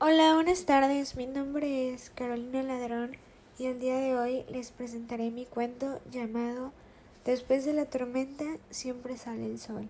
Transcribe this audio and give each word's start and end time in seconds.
Hola, 0.00 0.34
buenas 0.34 0.64
tardes. 0.64 1.14
Mi 1.14 1.26
nombre 1.26 1.94
es 1.94 2.10
Carolina 2.10 2.64
Ladrón 2.64 3.12
y 3.60 3.66
el 3.66 3.78
día 3.78 3.96
de 3.96 4.16
hoy 4.16 4.44
les 4.50 4.72
presentaré 4.72 5.30
mi 5.30 5.46
cuento 5.46 6.00
llamado 6.10 6.72
Después 7.24 7.64
de 7.64 7.74
la 7.74 7.86
tormenta 7.86 8.44
siempre 8.70 9.16
sale 9.16 9.46
el 9.46 9.60
sol. 9.60 9.88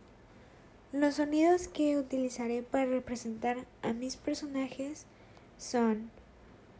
Los 0.92 1.14
sonidos 1.14 1.68
que 1.68 1.96
utilizaré 1.96 2.62
para 2.62 2.84
representar 2.84 3.64
a 3.80 3.94
mis 3.94 4.16
personajes 4.16 5.06
son, 5.56 6.10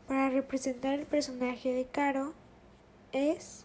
para 0.06 0.29
representar 0.29 0.93
el 0.93 1.06
personaje 1.06 1.72
de 1.72 1.86
Caro, 1.86 2.34
es... 3.12 3.64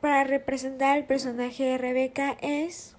Para 0.00 0.22
representar 0.22 0.96
al 0.96 1.06
personaje 1.06 1.64
de 1.64 1.78
Rebeca 1.78 2.36
es... 2.40 2.96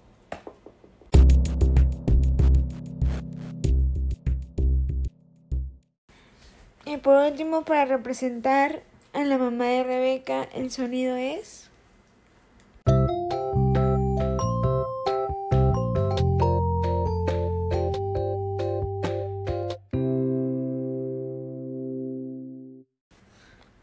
Y 6.84 6.96
por 6.98 7.24
último, 7.24 7.64
para 7.64 7.84
representar 7.84 8.82
a 9.12 9.24
la 9.24 9.38
mamá 9.38 9.66
de 9.66 9.84
Rebeca, 9.84 10.42
el 10.54 10.70
sonido 10.70 11.16
es... 11.16 11.70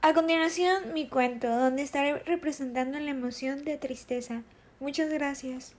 A 0.02 0.14
continuación, 0.14 0.94
mi 0.94 1.08
cuento, 1.08 1.48
donde 1.48 1.82
estaré 1.82 2.20
representando 2.20 3.00
la 3.00 3.12
emoción 3.12 3.64
de 3.64 3.78
tristeza. 3.78 4.44
Muchas 4.80 5.10
gracias. 5.10 5.76